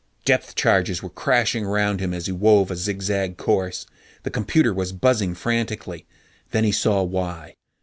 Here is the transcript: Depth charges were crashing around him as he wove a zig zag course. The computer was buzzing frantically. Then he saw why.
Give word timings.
Depth 0.25 0.55
charges 0.55 1.03
were 1.03 1.11
crashing 1.11 1.63
around 1.63 1.99
him 1.99 2.11
as 2.11 2.25
he 2.25 2.31
wove 2.31 2.71
a 2.71 2.75
zig 2.75 3.03
zag 3.03 3.37
course. 3.37 3.85
The 4.23 4.31
computer 4.31 4.73
was 4.73 4.93
buzzing 4.93 5.35
frantically. 5.35 6.07
Then 6.49 6.63
he 6.63 6.71
saw 6.71 7.03
why. 7.03 7.53